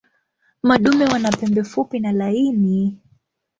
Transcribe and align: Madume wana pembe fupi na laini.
Madume 0.63 1.05
wana 1.05 1.31
pembe 1.31 1.63
fupi 1.63 1.99
na 1.99 2.11
laini. 2.11 2.97